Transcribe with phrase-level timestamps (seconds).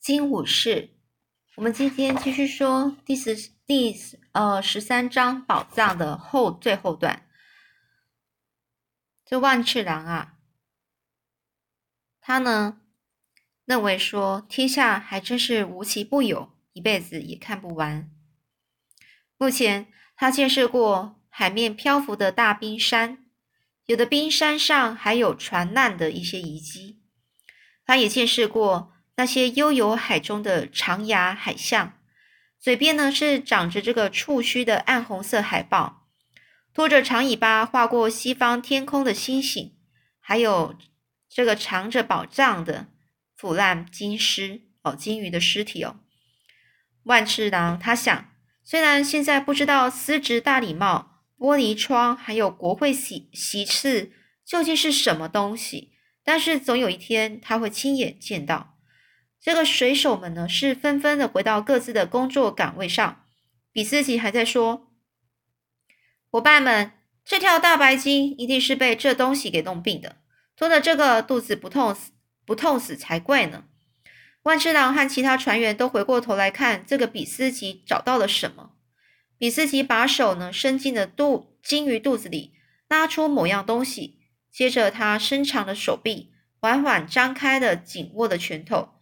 [0.00, 0.96] 金武士。
[1.56, 3.94] 我们今天继续说第十第
[4.32, 7.28] 呃十三章宝藏的后最后段。
[9.26, 10.38] 这万次郎啊，
[12.18, 12.80] 他呢
[13.66, 18.10] 认为说天下还真是无奇不有，一辈子也看不完。
[19.36, 23.26] 目前他见识过海面漂浮的大冰山，
[23.84, 27.02] 有的冰山上还有船难的一些遗迹。
[27.84, 28.94] 他也见识过。
[29.20, 31.92] 那些悠游海中的长牙海象，
[32.58, 36.08] 嘴边呢是长着这个触须的暗红色海豹，
[36.72, 39.76] 拖着长尾巴划过西方天空的星星，
[40.20, 40.74] 还有
[41.28, 42.86] 这个藏着宝藏的
[43.36, 46.00] 腐烂金尸哦，金鱼的尸体哦。
[47.02, 48.30] 万次郎他想，
[48.64, 54.12] 虽然现在不知道丝质大礼帽、玻璃窗还有国会席席次
[54.46, 55.92] 究竟是什么东西，
[56.24, 58.78] 但是总有一天他会亲眼见到。
[59.40, 63.24] 这个水手们呢，是纷纷的回到各自的工作岗位上。
[63.72, 64.92] 比斯吉还在说
[66.30, 66.92] ：“伙伴们，
[67.24, 70.16] 这条大白鲸一定是被这东西给弄病的，
[70.56, 72.10] 拖着这个肚子不痛死
[72.44, 73.64] 不痛死才怪呢。”
[74.44, 78.72] 万次郎和其他船员都回过头来看这个比斯吉找到了什么。
[79.38, 82.52] 比斯吉把手呢伸进了肚鲸鱼肚子里，
[82.88, 84.18] 拉出某样东西，
[84.50, 88.99] 接着他伸长的手臂缓缓张开的紧握的拳头。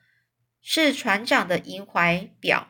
[0.62, 2.69] 是船长的银怀表，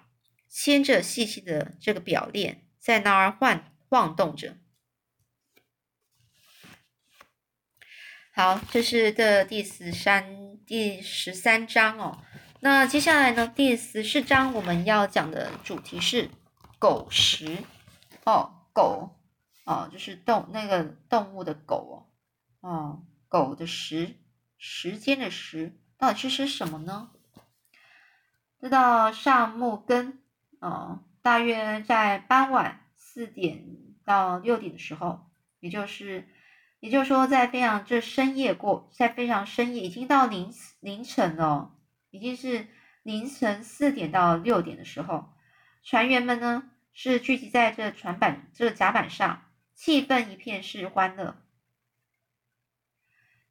[0.49, 4.57] 牵着细细的这个表链，在那儿晃晃动着。
[8.33, 12.23] 好，这是的第十三第十三章哦。
[12.61, 16.31] 那接下来呢，第十四章我们要讲的主题是
[16.79, 17.59] 狗食
[18.25, 19.17] 哦，狗
[19.65, 22.07] 哦，就是动那个动物的狗
[22.61, 24.17] 哦，哦，狗的食
[24.57, 27.11] 时间的时，到底是吃什么呢？
[28.61, 30.19] 知道上木根，
[30.59, 33.65] 哦，大约在傍晚四点
[34.05, 35.31] 到六点的时候，
[35.61, 36.29] 也就是，
[36.81, 41.77] 也就是说，在非常这深夜过，在非常深夜，已经到凌凌晨了，
[42.11, 42.67] 已经是
[43.05, 45.33] 凌晨四点到六点的时候，
[45.85, 51.41] 船员们呢是聚集在这船板这甲板上，气氛一片是欢乐。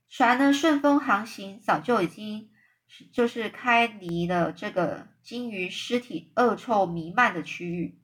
[0.10, 2.52] 船呢顺风航行，早就已经。
[3.12, 8.02] 就是开离了这个鲸鱼尸体恶臭弥漫的区域，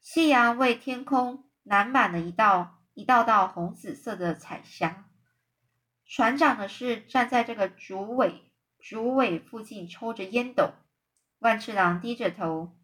[0.00, 5.08] 夕阳为天空染满了一道一道道红紫色的彩霞。
[6.04, 10.72] 船长呢是站在这个竹尾竹尾附近抽着烟斗。
[11.38, 12.76] 万次郎低着头，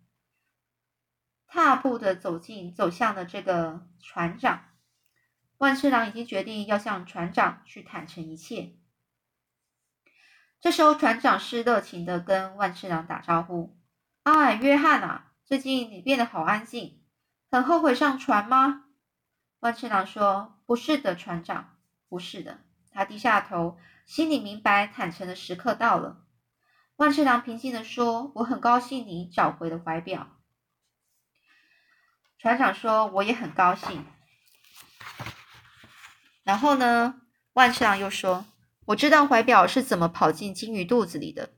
[1.46, 4.64] 踏步的走进走向了这个船长。
[5.58, 8.72] 万次郎已经决定要向船长去坦诚一切。
[10.60, 13.78] 这时候，船长是热情的跟万次郎打招呼
[14.24, 17.04] ：“哎，约翰啊，最近你变得好安静，
[17.50, 18.86] 很后悔上船吗？”
[19.60, 21.76] 万次郎说：“不是的，船长，
[22.08, 22.58] 不是的。”
[22.90, 26.24] 他低下头，心里明白坦诚的时刻到了。
[26.96, 30.26] 万次郎平静的说：“我很高兴你找回了怀表。”
[32.38, 34.04] 船长说：“我也很高兴。”
[36.42, 37.20] 然后呢，
[37.52, 38.44] 万次郎又说。
[38.88, 41.50] 我知道怀表是怎么跑进金鱼肚子里的。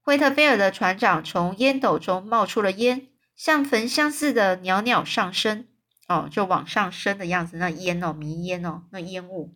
[0.00, 5.68] 惠特菲尔的船长从烟斗中冒出了烟，像焚香似的袅袅上升，
[6.08, 7.58] 哦，就往上升的样子。
[7.58, 9.54] 那烟哦，迷烟哦，那烟雾。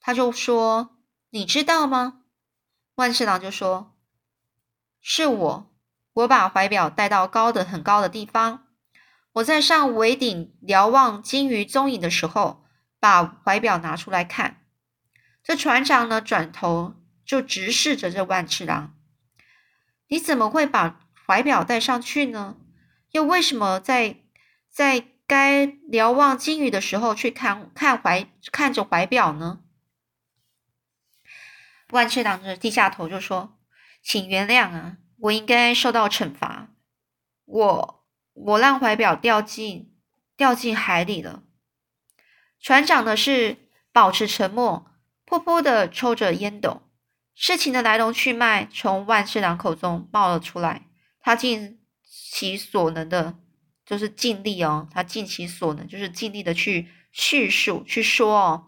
[0.00, 0.98] 他就说
[1.30, 2.24] ：“你知道吗？”
[2.96, 3.96] 万次郎就说
[5.00, 5.76] ：“是我，
[6.14, 8.64] 我把怀表带到高的很高的地方。”
[9.34, 12.64] 我在上桅顶瞭望鲸鱼踪影的时候，
[12.98, 14.64] 把怀表拿出来看。
[15.44, 18.96] 这船长呢，转头就直视着这万次郎
[20.08, 22.56] ：“你怎么会把怀表带上去呢？
[23.12, 24.22] 又为什么在
[24.68, 29.60] 在该瞭望鲸鱼的时候去看看怀看着怀表呢？”
[31.90, 33.58] 万次郎就低下头就说
[34.02, 36.68] ：“请原谅啊，我应该受到惩罚。
[37.44, 37.97] 我。”
[38.46, 39.92] 我让怀表掉进
[40.36, 41.42] 掉进海里了。
[42.60, 43.56] 船长的是
[43.92, 44.86] 保持沉默，
[45.26, 46.82] 噗噗的抽着烟斗。
[47.34, 50.86] 事情的来龙去脉从万次郎口中冒了出来。
[51.20, 53.38] 他尽其所能的，
[53.84, 54.88] 就是尽力哦。
[54.90, 58.66] 他尽其所能，就是尽力的去叙述、去说哦。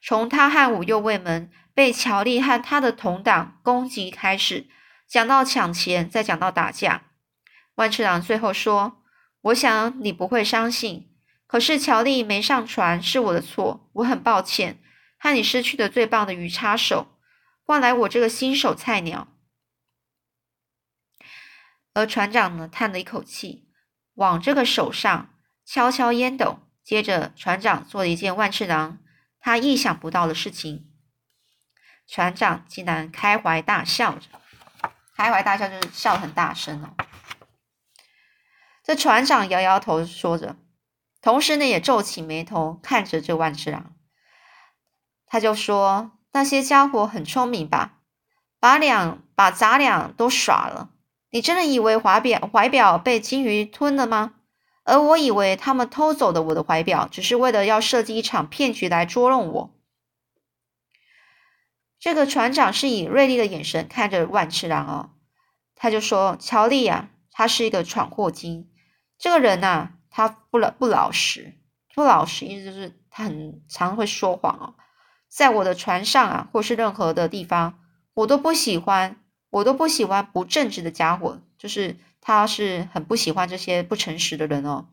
[0.00, 4.68] 从他和五右卫门被乔丽和他的同党攻击开始，
[5.08, 7.07] 讲到抢钱，再讲到打架。
[7.78, 9.02] 万次郎最后说。
[9.42, 11.08] 我想你不会相信，
[11.46, 14.80] 可是乔丽没上船是我的错，我很抱歉。
[15.16, 17.16] 和你失去的最棒的鱼叉手，
[17.62, 19.28] 换来我这个新手菜鸟。
[21.94, 23.68] 而船长呢，叹了一口气，
[24.14, 25.30] 往这个手上
[25.64, 28.98] 敲敲烟斗，接着船长做了一件万次郎
[29.38, 30.90] 他意想不到的事情。
[32.08, 34.26] 船长竟然开怀大笑着，
[35.16, 36.94] 开怀大笑就是笑很大声哦。
[38.88, 40.56] 这船长摇摇头说着，
[41.20, 43.94] 同时呢也皱起眉头看着这万次郎。
[45.26, 47.98] 他就说：“那些家伙很聪明吧？
[48.58, 50.88] 把两把杂粮都耍了。
[51.28, 54.36] 你真的以为怀表怀表被金鱼吞了吗？
[54.84, 59.74] 而我以为他们偷走的我的怀表，只是为了要设计一场骗局来捉弄我。”
[62.00, 65.10] 这个船长是以锐利的眼神看着万次郎哦，
[65.74, 68.70] 他就说：“乔丽啊，他是一个闯祸精。
[69.18, 71.54] 这个人呐，他不老不老实，
[71.94, 74.74] 不老实意思就是他很常会说谎哦。
[75.28, 77.80] 在我的船上啊，或是任何的地方，
[78.14, 84.88] 我都不喜欢，我都不喜欢不正直的家伙，就是他是很不喜欢这些不诚实的人哦。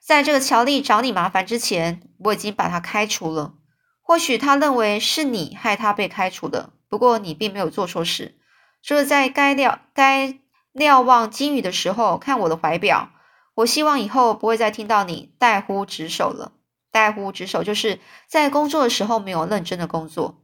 [0.00, 3.54] 在这个乔丽找你麻烦之前，我已经把他开除了。”
[4.02, 8.36] 或许他认为是你害他被开除的，不过你并没有做错事，
[8.82, 10.40] 就是在该瞭该
[10.72, 13.10] 瞭望金鱼的时候看我的怀表。
[13.54, 16.52] 我希望以后不会再听到你怠忽职守了。
[16.92, 20.42] 怠忽职守就是在工作的时候没有认真的工作。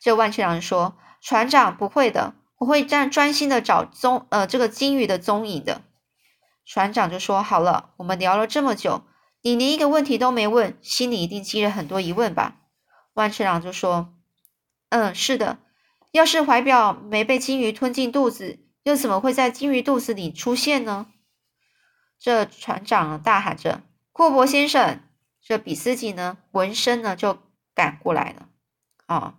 [0.00, 5.82] 这万千郎说：“船长不会的，我会专专心的找踪呃这个金鱼的踪影的。”
[6.64, 9.02] 船长就说：“好了，我们聊了这么久，
[9.42, 12.56] 你连一个问题都没问，心里一定积了很多疑问吧？”
[13.14, 14.14] 万次郎就说
[14.90, 15.58] ：“嗯，是的。
[16.12, 21.06] 要是怀表没被金鱼吞进肚子，又怎么会在金鱼肚子里出现呢？”
[22.18, 23.82] 这船长大喊着
[24.12, 25.00] ：“库珀先生！”
[25.44, 27.42] 这比斯吉呢，闻声呢就
[27.74, 28.48] 赶过来了。
[29.06, 29.34] 啊，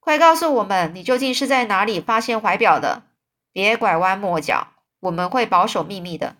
[0.00, 3.04] 快告诉我们，你究竟是在哪里发现怀表的？
[3.52, 6.36] 别拐弯抹角，我们会保守秘密的。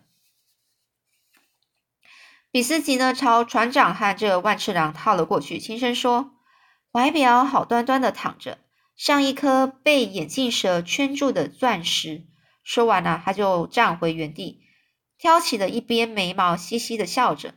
[2.51, 6.31] 比斯吉呢，朝船长和这万次郎靠了过去，轻声说。
[6.91, 8.57] 怀表好端端的躺着，
[8.99, 12.25] 像一颗被眼镜蛇圈住的钻石。
[12.65, 14.59] 说完了，他就站回原地，
[15.17, 17.53] 挑起了一边眉毛，嘻嘻的笑着，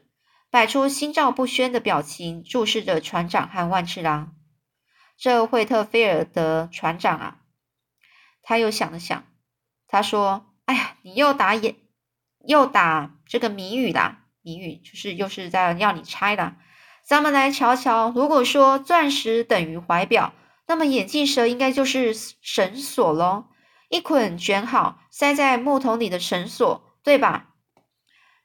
[0.52, 4.36] 摆出心照不宣的表情，注视着船长和万次郎。
[5.18, 7.40] 这惠特菲尔德船长啊，
[8.42, 9.24] 他又想了想，
[9.88, 11.74] 他说：“哎呀，你又打眼，
[12.46, 14.26] 又打这个谜语啦！
[14.42, 16.54] 谜语就是又是在要你猜的。”
[17.04, 20.32] 咱们来瞧瞧，如果说钻石等于怀表，
[20.72, 23.44] 那么眼镜蛇应该就是绳索喽，
[23.90, 27.50] 一捆卷好塞在木桶里的绳索，对吧？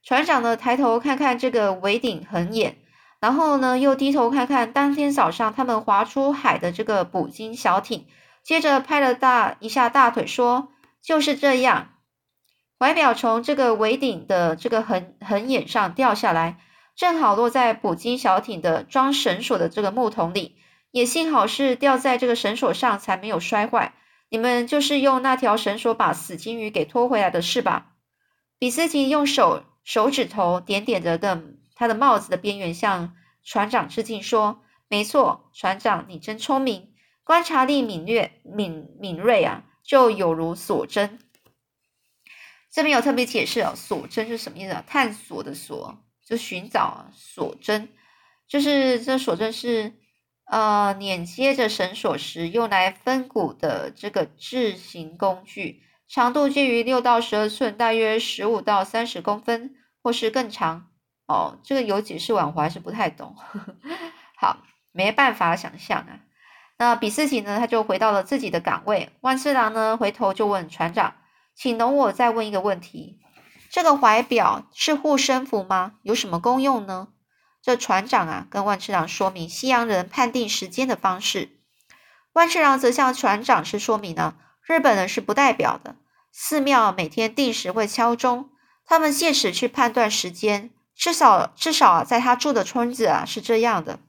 [0.04, 2.80] 船长呢，抬头看看这个尾顶横眼，
[3.22, 8.06] 然后呢，又低头看看当天早上他们划出海的这个捕鲸小艇，
[8.44, 11.94] 接着拍了大一下大腿，说：“就是这样，
[12.78, 16.58] 怀表从这个尾顶的这个横横眼上掉下来。”
[16.98, 20.58] 正好落在捕鲸小艇的装绳索的这个木桶里，
[20.98, 23.94] 也幸好是吊在这个绳索上，才没有摔坏。
[24.30, 27.94] 你们就是用那条绳索把死金鱼给拖回来的是吧？
[28.58, 31.44] 比斯吉用手手指头点点着的
[31.76, 41.20] 他的帽子的边缘，向船长致敬说：“没错，船长，你真聪明，观察力敏锐敏敏锐啊，就有如锁针。”
[42.74, 44.84] 这边有特别解释哦，锁针是什么意思啊？
[44.88, 46.00] 探索的锁。
[46.28, 47.88] 就寻找锁针，
[48.50, 49.94] 就是这锁针是
[50.50, 60.88] 呃连接着绳索时用来分骨的这个制型工具，长度介于六到十二寸，大约十五到三十公分，或是更长。
[61.28, 63.36] 哦，这个有解释完，我还是不太懂。
[64.40, 64.60] 好，
[64.94, 66.22] 没办法想象啊。
[66.78, 69.10] 那比斯吉呢，他就回到了自己的岗位。
[69.20, 71.16] 万次郎呢，回头就问船长，
[71.54, 73.20] 请容我再问一个问题。
[73.70, 75.96] 这个怀表是护身符吗？
[76.04, 77.10] 有什么功用呢？
[77.68, 81.50] 这船长啊，跟万次郎说明西洋人判定时间的方式。
[82.32, 85.98] 万次郎则向船长是说明呢，日本人是不代表的。
[86.32, 88.52] 寺庙每天定时会敲钟，
[88.86, 90.70] 他们借此去判断时间。
[90.96, 94.00] 至少至少啊，在他住的村子啊是这样的。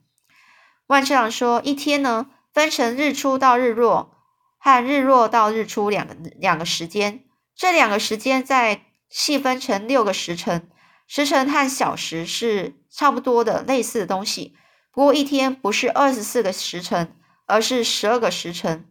[0.87, 4.15] 万次郎说，一天呢分成日出到日落
[4.61, 7.25] 和日落到日出两个两个时间，
[7.57, 8.83] 这两个时间再。
[9.11, 10.69] 细分成六个时辰，
[11.11, 14.55] 时辰和小时是差不多的类似的东西。
[14.93, 18.85] 不过一天不是二十四个时辰，而是十二个时辰。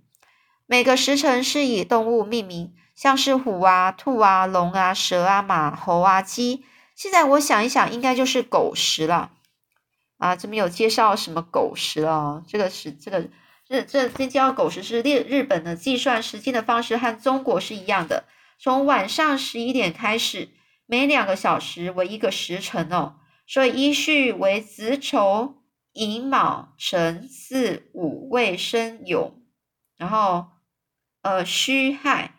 [0.65, 6.65] 每个时辰是以动物命名，像是虎啊、兔啊、龙啊、蛇啊、马、猴啊、鸡。
[6.95, 9.31] 现在我想一想，应该就是狗时了。
[10.17, 13.29] 啊，这边有介绍什么狗时哦，这个是这个
[13.69, 18.23] 这这这叫狗时是日日本的计算时间的方式和中国是一样的，
[18.57, 20.49] 从晚上十一点开始，
[20.87, 25.61] 每两个小时为一个时辰哦，所以依序为子丑
[25.93, 29.33] 寅卯辰巳午未申酉，
[29.97, 30.47] 然后
[31.21, 32.33] 呃戌亥。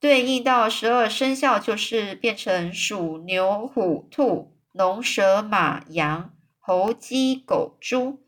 [0.00, 8.22] 对应到十二生肖，就是变成鼠、牛、虎、兔、龙、蛇、马、羊、猴、鸡、狗、猪。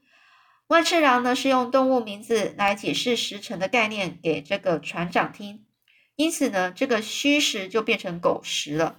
[0.68, 5.66] 万次郎呢是用动物名字来解释时辰的概念给这个船长听，
[6.14, 8.98] 因此呢，这个戌时就变成狗时了。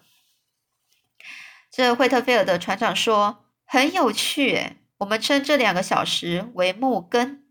[1.77, 7.43] 这惠特菲尔的船长说很有趣，诶我们称这两个小时为木根。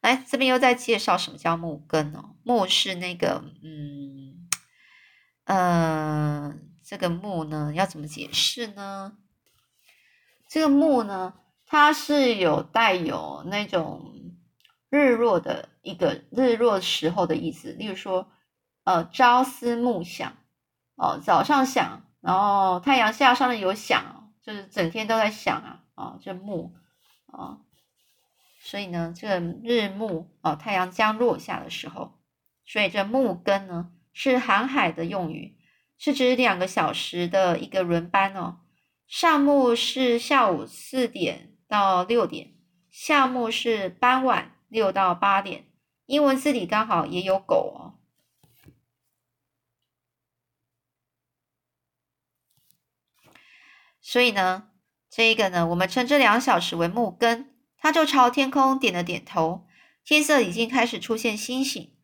[0.00, 2.34] 来，这边又在介绍什么叫木根哦？
[2.42, 4.48] 木是那个，嗯。
[5.44, 6.52] 呃，
[6.84, 9.12] 这个木呢，要怎么解释呢？
[10.48, 11.34] 这个木呢，
[11.64, 14.34] 它是有带有那种
[14.88, 17.70] 日落的一个日落时候的意思。
[17.70, 18.32] 例如说，
[18.82, 20.36] 呃，朝思暮想，
[20.96, 26.74] 哦，早上想，然后太阳下山了有响，就是整天都在响啊，啊，这木
[27.26, 27.58] 啊，
[28.62, 32.18] 所以呢，这日暮哦，太阳将落下的时候，
[32.64, 33.92] 所以这木根呢。
[34.12, 35.56] 是航海的用语，
[35.96, 38.58] 是指两个小时的一个轮班哦。
[39.06, 42.54] 上目是下午四点到六点，
[42.90, 45.66] 下目是傍晚六到八点。
[46.06, 47.99] 英文字里刚好也有狗哦，
[54.10, 54.64] 所以呢，
[55.08, 57.54] 这一个呢，我们称这两小时为木根。
[57.78, 59.68] 他就朝天空点了点头，
[60.04, 61.94] 天色已经开始出现星星。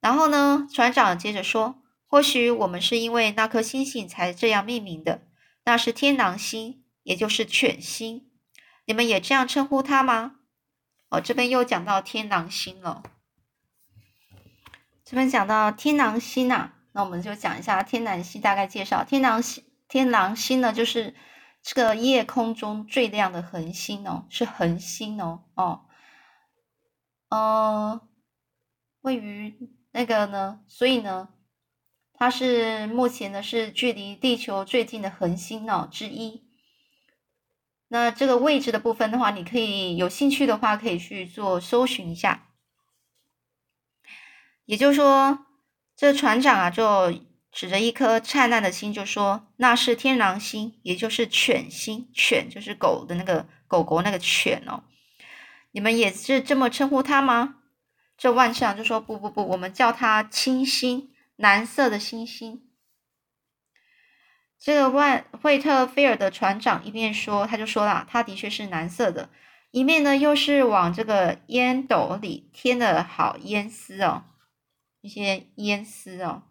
[0.00, 1.80] 然后呢，船长接着说
[2.10, 5.28] ：“或许我们是因为那颗星星才这样命名的，
[5.64, 8.28] 那是天狼星，也就是犬星。
[8.86, 10.40] 你们也这样称呼它吗？”
[11.08, 13.04] 哦，这边又讲到天狼星了。
[15.04, 19.04] 这边讲到天狼星啊，那我们就讲一下天狼星大概介绍。
[19.04, 21.14] 天狼星，天狼星呢，就是
[21.64, 25.80] 这个夜空中最亮的恒星哦，是恒星哦，哦，
[27.30, 28.08] 呃，
[29.00, 29.74] 位于。
[29.96, 30.58] 那个呢？
[30.66, 31.28] 所以呢，
[32.14, 36.42] 它是目前呢是距离地球最近的恒星哦之一。
[37.86, 42.48] 那这个位置的部分的话，你可以有兴趣的话，可以去做搜寻一下。
[44.64, 45.46] 也就是说，
[45.94, 47.14] 这船长啊，就
[47.54, 52.10] 指着一颗灿烂的星，就说那是天狼星，也就是犬星。
[52.12, 54.82] 犬就是狗的那个狗狗那个犬哦。
[55.70, 57.60] 你们也是这么称呼它吗？
[58.18, 62.62] 这万次郎就说：“不不不，我们叫它青星，蓝色的星星。”
[64.58, 69.30] 这个万惠特菲尔的船长一面说，他就说了：“它的确是蓝色的。”
[69.70, 74.24] 一面呢，又是往这个烟斗里添了好烟丝哦，
[75.00, 76.42] 一些烟丝哦。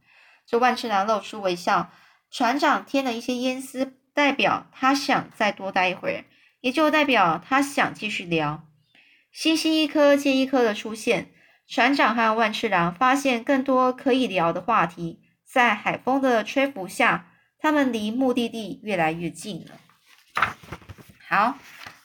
[0.46, 1.92] 这万次郎露出微笑。
[2.32, 6.26] 船长添了一些烟丝，代表他想再多待一会儿，
[6.62, 8.64] 也就代表他想继续聊。
[9.32, 11.30] 星星一颗接一颗的出现。
[11.66, 20.46] 船长和万次郎发现更多可以聊的话题，在海风的吹拂下，他们离目的地越来越近了。
[21.30, 21.58] 好，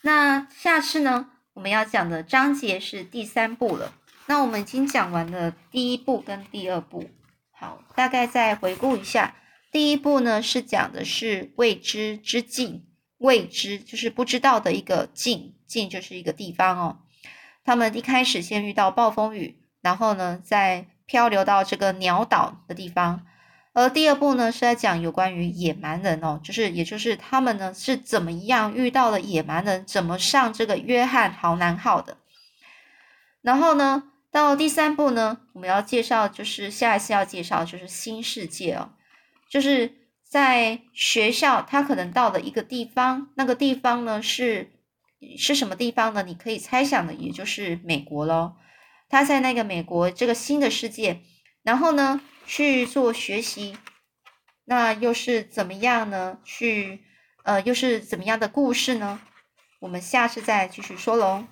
[0.03, 1.31] 那下次呢？
[1.55, 3.93] 我们要讲的章节是第三部了。
[4.27, 7.11] 那我们已经讲完了第一部跟第二部。
[7.59, 9.35] 好，大概再回顾一下，
[9.73, 12.87] 第一步呢是讲的是未知之境，
[13.19, 16.99] 未知就是不知道的一个境，境就是一个地方哦。
[17.65, 23.27] 他们一开始先遇到暴风雨，然后呢，再漂流到这个鸟岛的地方。
[23.73, 32.17] 而第二部呢，是在讲有关于野蛮人哦，就是也就是他们呢是怎么样遇到了野蛮人，怎么上这个约翰豪南号的。
[33.43, 34.05] 然后呢，
[34.43, 38.91] 到第三步呢，我们要介绍就是下一次要介绍就是新世界哦，
[39.51, 39.93] 就是
[40.29, 44.73] 在学校他可能到了一个地方，那个地方呢是。
[45.37, 46.23] 是什么地方呢？
[46.23, 48.53] 你可以猜想的，也就是美国喽。
[49.09, 51.23] 他在那个美国这个新的世界，
[51.65, 53.77] 然后呢去做学习，
[54.67, 56.39] 那又是怎么样呢？
[56.45, 57.01] 去
[57.43, 59.21] 呃，又是怎么样的故事呢？
[59.81, 61.45] 我们下次再继续说喽。